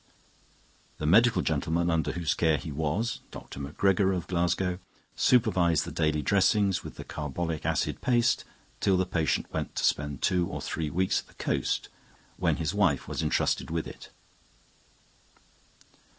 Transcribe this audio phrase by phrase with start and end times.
[0.97, 3.59] The medical gentleman under whose care he was (Dr.
[3.59, 4.79] Macgregor, of Glasgow)
[5.15, 8.43] supervised the daily dressing with the carbolic acid paste
[8.79, 11.89] till the patient went to spend two or three weeks at the coast,
[12.37, 14.09] when his wife was entrusted with it.